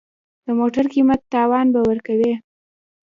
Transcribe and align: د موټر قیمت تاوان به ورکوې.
د 0.45 0.47
موټر 0.59 0.85
قیمت 0.93 1.21
تاوان 1.33 1.67
به 1.73 1.79
ورکوې. 1.89 2.33